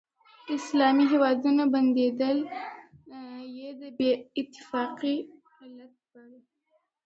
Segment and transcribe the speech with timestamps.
[0.57, 2.37] اسلامي هیوادونه بندېدل
[3.57, 5.17] یې د بې اتفاقۍ
[5.63, 6.39] علت باله.